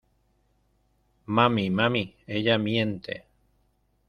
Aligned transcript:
¡Mami!¡ 1.27 1.69
mami!¡ 1.69 2.15
ella 2.25 2.57
miente! 2.57 3.27